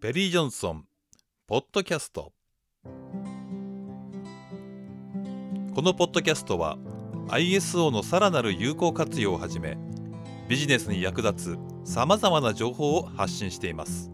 [0.00, 0.84] ペリー・ジョンソン
[1.46, 2.32] ポッドキャスト
[5.74, 6.78] このポッドキャストは
[7.28, 9.76] ISO のさらなる有効活用をはじめ
[10.48, 14.10] ビジネスに役立つさまざまな情報を発信しています。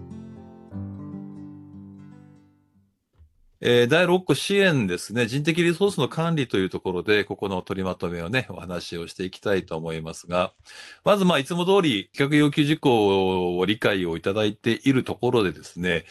[3.68, 10.52] えー第6個支援ですね、人的リソースの管理というところで、ここの取りまとめをね、お話をしていきたいと思いますが、
[11.04, 16.04] まず、まあ、いつも通り企画要求事項を理解をいただいているところでですね、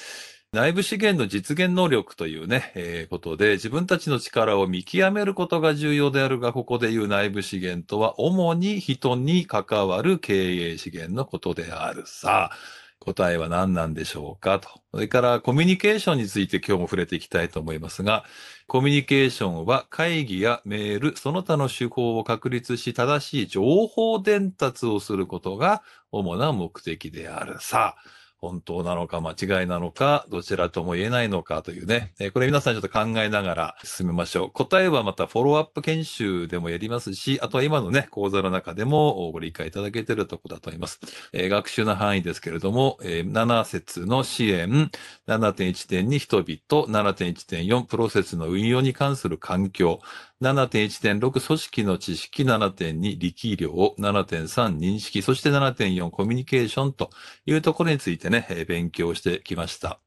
[0.52, 12.52] 内部資源の実現能力というね、えーことで、自分たちの力を見極めることが重要であるが、ここでいう内部資源とは、主に人に関わる経営資源のことであるさ。
[13.00, 14.60] 答えは何なんでしょうか？
[14.60, 14.70] と。
[14.92, 18.24] それからコミュニケーションについて今日も触れていきたいと思いますが、
[18.68, 28.25] コミュニケーションは会議やメール、その他の手法を確立し正しい情報伝達をすることが主な目的であるさあ。
[28.46, 32.14] 本当なのか間違いなのか、どちらとも言えないのかというね。
[32.20, 34.52] えこれ皆さんちょっと考えながら進めましょう。
[34.52, 41.00] 答えはまたフォローアップ研修でもやりますし、あとは今のね、講座の中でもご理解いただけているところだと思います。
[41.34, 44.92] え学習の範囲ですけれども、え7節の支援、
[45.28, 50.00] 7.1.2人々、7.1.4プロセスの運用に関する環境、
[50.46, 57.10] 7.1.6組織の知識、7.2力量、7.3認識、そして7.4コミュニケーションと
[57.48, 60.00] いうところについてね、え勉強してきました。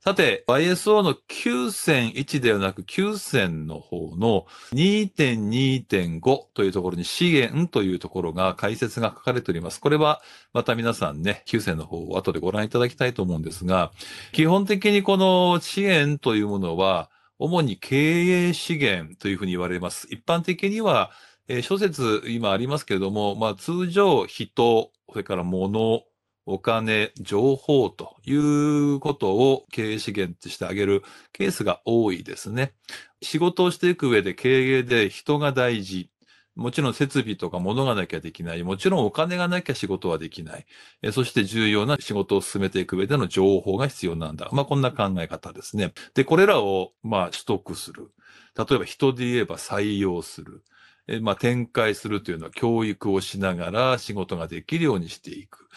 [0.00, 6.20] さて、ISO の9001ではなく9000の方の2.2.5
[6.54, 9.80] というところに資源というところが解説が書かれております。
[9.80, 10.22] これは
[10.54, 13.92] また皆さんね、9.0の方を後でご覧いただきたいと思うんですが、
[14.32, 20.06] 基本的にこの資源というものは、主に経営資源というふうに言われます。
[20.10, 21.10] 一般的には、
[21.48, 26.04] えー諸説今ありますけれども、まあ通常人、それから物、
[26.46, 32.74] お金、情報ということを経営資源としてあげるケースが多いですね。
[33.22, 36.10] 仕事をしていく上で経営で人が大事。
[36.56, 38.62] もちろん設備とか物がなきゃできない。
[38.62, 40.66] もちろんお金がなきゃ仕事はできない。
[41.02, 44.48] えそして重要な仕事を進めていく上での情報が必要なんだ。
[44.52, 45.92] まあこんな考え方ですね。
[46.14, 48.10] で、これらをまあ取得する。
[48.56, 50.62] 例えば人で言えば採用する。
[51.08, 55.68] えまあ展開するというのは教育をしながら仕事ができるようにしていく。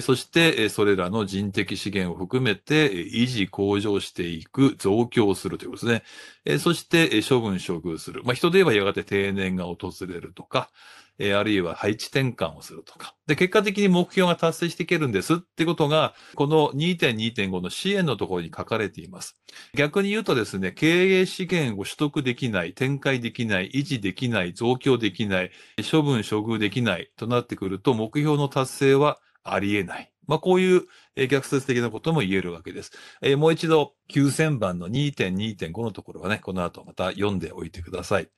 [0.00, 6.02] そして、それらの人的資源を含めて、維持向上していく、増強するということで
[6.44, 6.58] すね。
[6.58, 8.22] そして、処分処遇する。
[8.24, 10.70] まあ、人で言えばやがて定年が訪れるとか、
[11.18, 13.14] あるいは配置転換をするとか。
[13.26, 19.36] で、結果的に目標が達成していけるんですってことが、この2.2.5の支援のところに書かれています。
[19.74, 30.12] 逆に言うとですね、経営資源を取得できない、展開できない、維持できない、増強できない、処分処遇できないとなってくると、目標の達成はありえない。
[30.26, 30.82] まあ、こういう
[31.28, 32.92] 逆説的なことも言えるわけです。
[33.22, 38.28] えーもう一度、9000番の2.2.5のところはね、この後また読んでおいてください。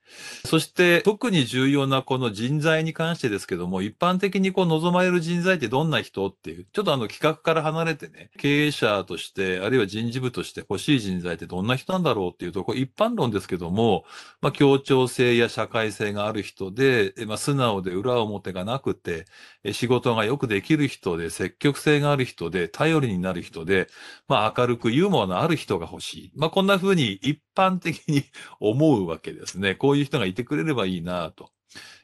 [0.46, 14.04] そして、特に重要なこの人材に関してですけども、一般的にこう望まれる人材ってどんな人っていう、ちょっとあの企画から離れてね、経営者として、あるいは人事部として欲しい人材ってどんな人なんだろうっていうと、これ一般論ですけども、
[14.40, 19.24] まあ、協調性や社会性がある人で、まあ、素直で裏表がなくて、
[19.72, 23.88] 仕事がよくできる人で、積極性がある人で、頼りになる人で、
[24.28, 26.32] まあ明るくユーモアのある人人が欲しい。
[26.36, 28.24] まあこんな風に一般的に
[28.60, 29.74] 思うわけですね。
[29.74, 31.50] こういう人がいてくれればいいなと。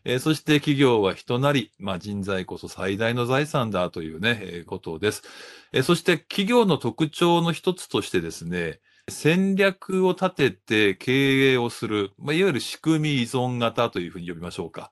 [0.04, 5.22] えーそして企業は人なり、まあ人材こそ最大の財産だというね、えーことです。
[5.72, 14.90] えーそして企業の特徴の一つとしてですね、戦略を立てて経営をする、まあ、いわゆる仕組み依存型というふうに呼びましょうか。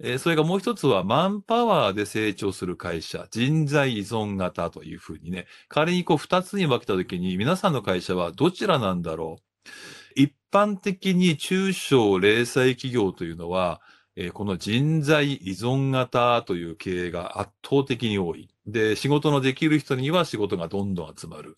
[0.00, 13.80] えーそれがもう一つはマンパワーで成長する会社、人材依存型というふうにね、仮にこう二つに分けたときに皆さんの会社はどちらなんだろう一般的に中小零細企業というのは、
[14.16, 18.50] えーこの人材依存型という経営が圧倒的に多い。
[18.66, 21.56] で、仕事のできる人には仕事がどんどん集まる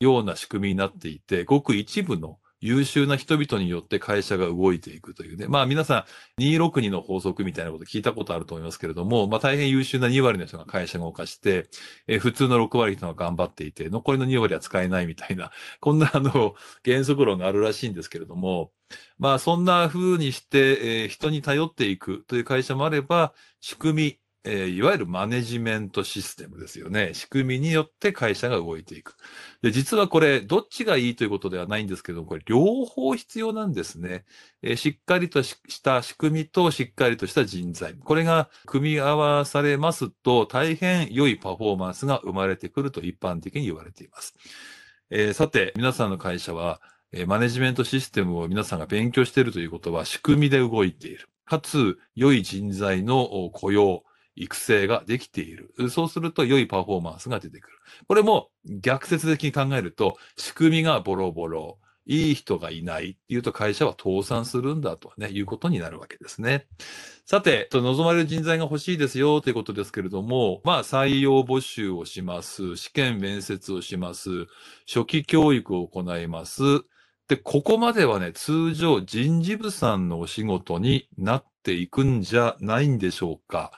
[0.00, 5.46] ような仕組みになっていて、ごく一部の優秀な人々によって会社が動いていくというね。
[5.48, 6.06] まあ皆さ
[6.38, 11.68] ん262の法則みたいなこと聞いたことあると思いますけれども、まあ大変優秀な2割の人が会社が動かして、
[12.06, 16.54] え普通の6割の人が頑張っていて、残りの2割は使えないみたいな、 こんなあの
[16.84, 18.72] 原則論があるらしいんですけれども、
[19.18, 27.12] まあそんな風にして、え人に頼っていくという会社もあれば、仕組み、えーいわゆるマネジメントシステムですよね。
[27.12, 29.16] 仕組みによって会社が動いていく。
[29.62, 34.24] で、実はこれ、どっちがいいということではないんですけども、これ両方必要なんですね。
[34.62, 37.94] えーしっかりとした仕組みとしっかりとした人材。
[37.94, 44.34] これが組み合わされますと、大変良いパフォーマンスが生まれてくると一般的に言われています。
[45.10, 46.80] えー、さて、皆さんの会社は、
[47.12, 51.28] えー、マネジメントシステムを皆さんが勉強しているということは仕組みで動いている。
[51.44, 54.04] かつ、良い人材の雇用、
[54.36, 55.72] 育成ができている。
[55.90, 57.78] そうすると良いパフォーマンスが出てくる。
[58.06, 66.66] これも逆説的に考えると、仕組みがボロボロ、いい人がいないっていうと会社は倒産するんだとね、いうことになるわけですね。
[67.24, 72.76] さて、望まれる人材が欲しいですよということですけれども、まあ採用募集をします。
[72.76, 74.46] 試験面接をします。
[74.92, 76.62] 初期教育を行います。
[77.30, 83.70] で、ここまではね、通常人事部さんのお仕事になっていくんじゃないんでしょうか。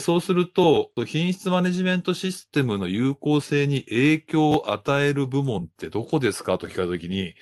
[0.00, 7.34] そうすると、品質マネジメントシステムの有効性に影響を与える部門ってどこですかと聞かれたときに、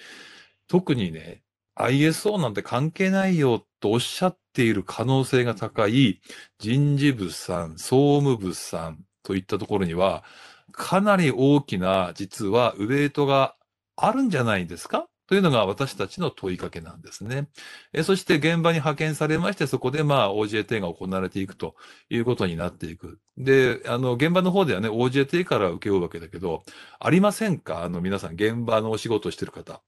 [0.68, 1.42] 特にね、
[1.74, 6.22] ISO なんて関係ないよとおっしゃっている可能性が高い
[6.60, 10.24] 人事部さん、総務部さんといったところには、
[10.72, 13.54] かなり大きな実はウェイトが
[13.96, 17.48] あるんじゃないですかというのが私たちの問いかけなんですね。
[17.94, 21.74] えそして現場に派遣されまして、そこでまあ OJT が行われていくと
[22.10, 23.18] いうことになっていく。
[23.38, 26.64] で、あの、現場の方ではね、OJT から受け負うわけだけど、
[27.00, 27.82] ありませんか？
[27.82, 29.80] あの、皆さん、現場のお仕事してる方。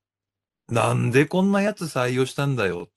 [0.69, 2.89] なんでこんなやつ採用したんだよ？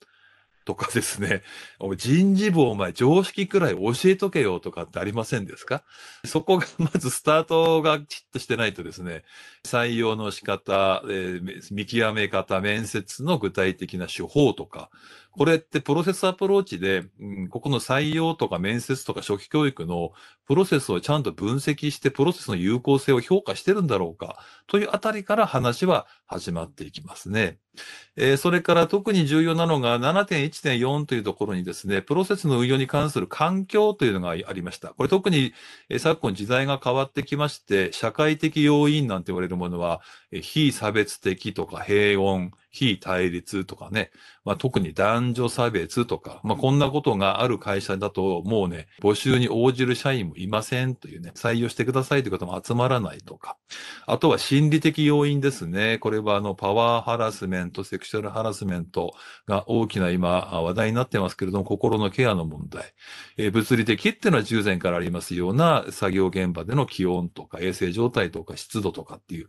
[0.67, 1.43] とかですね、
[1.95, 5.85] 人事部お前常識くらい教えとけよとかってありませんですか？
[6.27, 9.23] そこがまずスタートがきっとしてないとですね、
[9.65, 14.89] 採用の仕方、えー、見極め方、面接の具体的な手法とか、
[15.37, 20.11] これってプロセスアプローチで、うん、ここの採用とか面接とか初期教育の
[20.47, 27.59] プロセスをちゃんと分析して、プロセスの有効性を評価してるんだろうか、というあたりから話は始まっていきますね。
[28.15, 34.89] えー、それから特に重要なのが7.1.4というところにですね、プロセスの運用に関する環境というのがありました。
[34.89, 35.53] これ特に、
[35.89, 40.01] えー、昨今時代が変わってきまして、社会的要因なんて言われるものは、
[40.31, 44.11] えー、非差別的とか平穏、非対立とかね、
[44.43, 53.57] まあ、特に男女差別とか、まあ、こんなことがある会社だと、もうね、募集に応じる社員もいませんというね、採用してくださいという方も集まらないとか、
[54.05, 55.97] あとは心理的要因ですね。
[55.99, 59.13] これはあの、パワーハラスメント、セクシャルハラスメント
[59.47, 62.93] が大きな今話題になってますけれども、心のケアの問題。
[63.37, 69.47] えー、物理的っていうのは従前からありますような作業現場での気温とか衛生状態とか湿度とかっていう。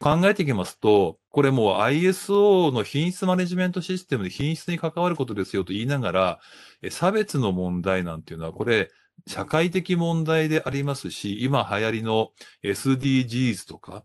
[0.00, 6.40] 考えていきますと、これもう ISO の品質マネジメントシステムで品質に関わることですよと言いながら、
[6.92, 8.92] 差別の問題なんていうのは、これ、
[9.26, 12.30] 社会的問題でありますし、今流行りの
[12.62, 14.04] SDGs とか、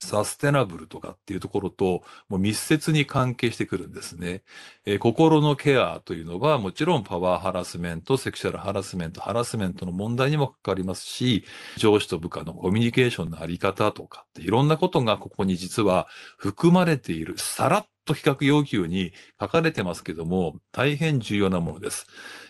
[0.00, 4.42] サステナブルとかっていうところと、もう密接に関係してくるんですね。
[4.84, 11.44] えー、心のケアというのは、もちろんパワーハラスメント、セクシャルハラスメント、ハラスメントの問題にも関わりますし、
[11.76, 16.06] 上司と部下のコミュニケーションのあり方とかっていろんなことがここに実は
[16.38, 22.06] 含まれている、さらっと比較要求に書かれてますけども、大変重要なものです。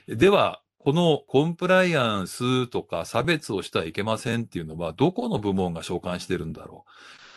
[0.08, 6.84] では、このコンプライアンスとか差別をしてはいけませんっていうのは、どこの部門が召喚してるんだろ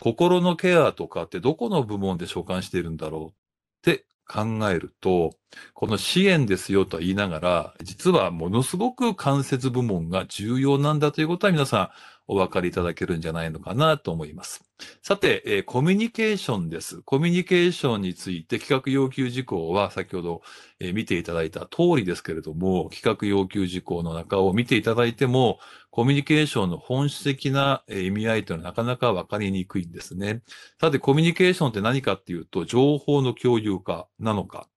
[0.00, 5.30] 心のケアとかってどこの部門で召喚してるんだろうって考えると、
[5.72, 11.88] この支援ですよと言いながら、実はものすごく間接部門が重要なんだということは皆さん
[12.28, 14.62] お分かりいただけるんじゃないのかなと思います。
[15.02, 17.00] さて、えー、コミュニケーションです。
[17.02, 20.42] コミュニケーションについて企画要求事項は先ほど、
[20.78, 25.58] えー、見ていただいた通りですけれども、企画要求事項の中を見ていただいても、
[25.90, 30.42] コミュニケーションの本質的な意味合いというのはなかなか分かりにくいんですね。
[30.80, 34.68] さて、コミュニケーションって何かっていうと、情報の共有化なのか、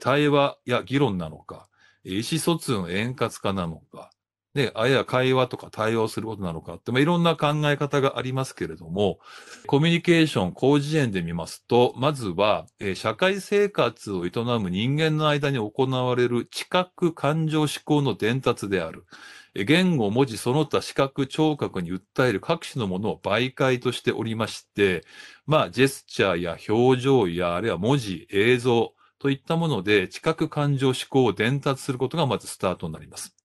[0.00, 1.68] 対話や議論なのか、
[2.04, 4.11] 意思疎通の円滑化なのか、
[4.54, 9.18] で、あや会話とか対応することなのかって、まあ、いろんな考え方がありますけれども、
[9.66, 14.30] コミュニケーション、工事園で見ますと、まずは、えー、社会生活を営
[14.60, 19.06] む人間の間に行われる知覚、感情、思考の伝達である。
[19.54, 25.04] 言語、文字、その他視覚、聴覚に訴える各種のものを媒介としておりまして、
[25.46, 33.41] まあ、ジェスチャーや表情や、あるいは文字、映像といったもので、知覚、感情、思考を伝達することがまずスタートになります。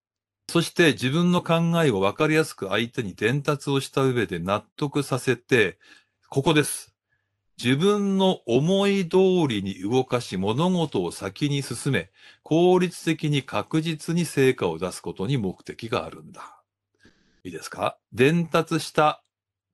[0.57, 5.77] そして自分の考えを分かりやすく相手に伝達をした上で納得させて、
[6.29, 6.95] ここです。
[7.63, 12.09] 自分の思い通りに動かし物事を先に進め、
[12.41, 16.63] 効率的に確実に成果を出すことに目的があるんだ。
[17.43, 17.99] いいですか？
[18.11, 19.21] 伝達した。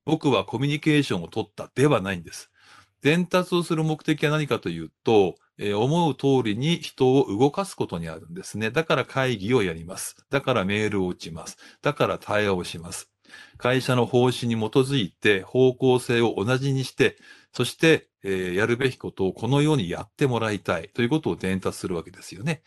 [0.04, 2.52] 僕はコミュニケーションを取ったではないんです。
[3.04, 8.72] 伝達をする目的は何かというと、えー、思う通りに人を動かすことにあるんですね。
[8.72, 10.16] だから会議をやります。
[10.30, 11.58] だからメールを打ちます。
[11.82, 13.12] だから対話をします。
[13.58, 17.18] 会社の方針に基づいて方向性を同じにして、
[17.52, 22.64] そして、えー、やるべきことをこのようにやってもらいたいということを伝達するわけですよね。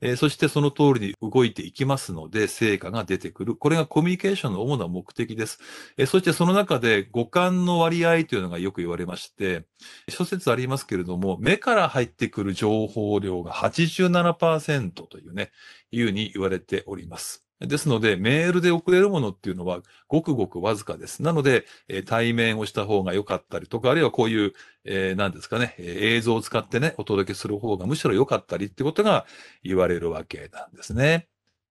[0.00, 3.56] えー、そしてその通りに動いていきますので、成果が出てくる。
[3.56, 5.58] これがコミュニケーションの主な目的です。
[5.96, 9.64] えー、そしてその中で五感の割合というのがよく言われまして、
[10.08, 15.50] 諸説ありますけれども、目から入ってくる情報量が87%というね、
[15.90, 17.47] いうふうに言われております。
[17.60, 21.22] ですので、メールで送れるものっていうのは、ごくごくわずかです。
[21.22, 24.52] なので、えー、対面をした方が良かったりとか、あるいはこういう、
[24.84, 29.26] えー、何ですかね、映像を使ってね、お届けする方がむしろ良かったりってことが
[29.64, 31.28] 言われるわけなんですね。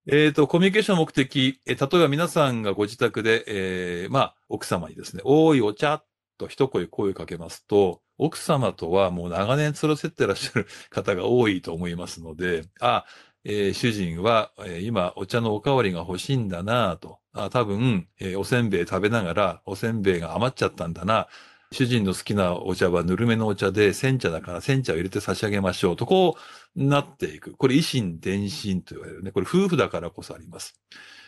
[0.09, 6.03] えっ、ー、と、コミュニケーションの目的、えー、例えば皆さんがご自宅で、えー、まあ、奥様にですね、おいお茶
[6.37, 13.05] と一声声をかけますと、奥様とはもう長年連れせってらっしゃる方が多いと思いますので、あ、
[13.49, 17.19] えー、主人は、えー、今お茶のおかわりが欲しいんだなと。
[17.31, 21.27] あ多分、えー、おせんべい食べながらおせんべいが余っちゃったんだな。
[21.71, 26.35] 主人の好きなお茶はぬるめのお茶で煎茶だから煎茶を入れて差し上げましょうとこ
[26.75, 27.53] うなっていく。
[27.53, 29.31] これ維新伝心と言われるね。
[29.31, 30.81] これ夫婦だからこそあります。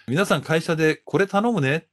[0.10, 1.88] 皆さん会社でこれ頼むね。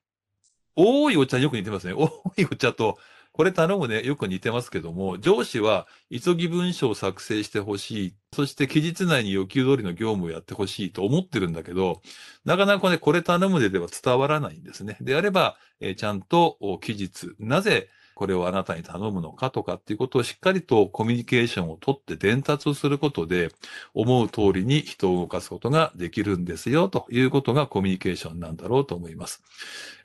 [0.75, 1.93] 多いお茶によく似てますね。
[1.93, 2.99] 多いお茶と
[3.37, 8.15] これ頼むね、よく似てますけども、上司は急ぎ文書を作成してほしい。
[8.33, 12.01] そして期日内に要求通りの業務をやってほしいと思ってるんだけど、
[12.47, 14.97] なかなかね、これ頼むででは伝わらないんですね。
[15.03, 23.51] であれば、えー、ちゃんと期日、なぜこれをあなたに頼むのかとかっていうことをしっかりとコミュニケーションをとって伝達をすることで、
[23.93, 29.43] 思う通りに人を動かすことができるんですよということがコミュニケーションなんだろうと思います。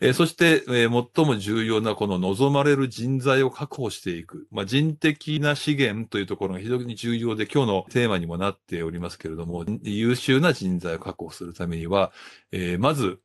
[0.02, 12.12] えー、そして、えー、最も重要なこの望まれる人材を確保していく、まあ、人的な資源というところが非常に重要で、今日のテーマにもなっておりますけれども、優秀な人材を確保するためには、
[12.52, 13.22] えー、まず、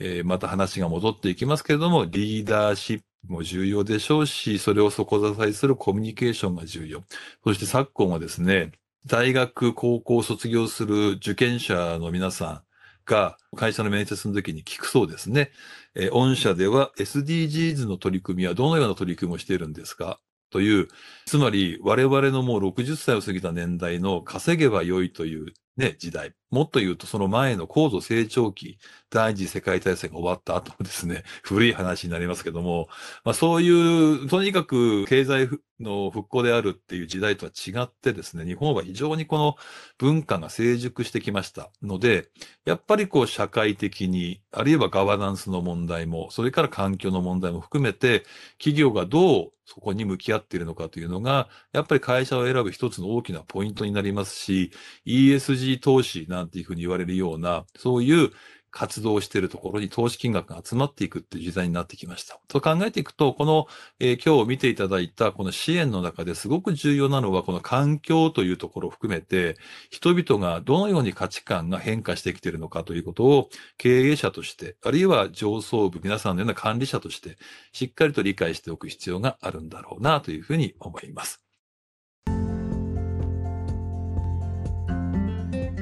[0.00, 7.04] え、また話が戻っていきますけれども、リーダーシッも重要でしょうし、それを底支えするコミュニケーションが重要。
[7.44, 8.72] そして昨今はですね、
[9.06, 12.62] 大学、高校を卒業する受験者の皆さん
[13.06, 15.50] が会社の面接の時に聞くそうですね。
[15.94, 20.20] え御社では SDGs の取り組みはどのような取り組みをしているんですか？
[20.50, 20.88] という、
[21.26, 26.32] つまり我々のもう60歳を過ぎた年代の稼げば良いというね、時代。
[26.50, 28.78] もっと言うとその前の高度成長期、
[29.10, 32.88] 第二次世界大戦が終わった後もですね、 古い話になりますけども、
[33.24, 35.48] まあそういう、とにかく経済
[35.80, 39.56] の復興であるっていう時代とは違ってですね、日本は非常にこの
[39.98, 41.70] 文化が成熟してきました。
[41.82, 42.30] ので、
[42.64, 48.24] やっぱりこう社会的に、あるいはガバナンスの問題も、それから環境の問題も含めて、
[48.58, 54.72] 企業がどうそこに向き合っているのかというのが、やっぱり会社を選ぶ一つの大きなポイントになりますし、
[55.06, 58.30] ESG 投資ななんていうふうに言われるような、そういう
[58.70, 62.38] 活動をしているところに投資金額が集まっていくっていう時代になってきました。
[62.48, 63.66] と考えていくと、この、
[63.98, 69.56] えー、今日見ていただいたこの支援の中ですごく重要なのは、この環境というところを含めて、
[69.90, 77.38] 人々がどのように価値観が変化してきているのかということを経営者として、あるいは上層部、皆さんのような管理者として、
[77.72, 81.47] しっかりと理解しておく必要があるんだろうなというふうに思います。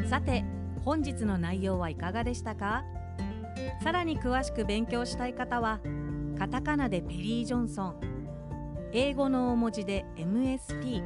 [0.08, 0.44] さて
[0.84, 2.84] 本日の内容はいかがでしたか？
[3.82, 5.80] さらに詳しく勉強したい方は
[6.38, 8.00] カタカナでペリー・ジョンソン
[8.92, 11.02] 英語の大文字で MSP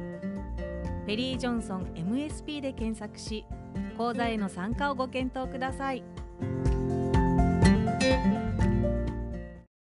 [1.07, 3.45] ペリー・ジョンソン MSP で検索し
[3.97, 6.03] 講座への参加をご検討ください。